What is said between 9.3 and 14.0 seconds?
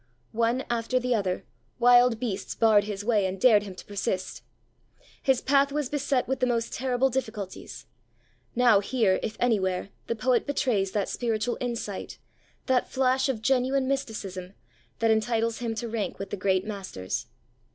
anywhere, the poet betrays that spiritual insight, that flash of genuine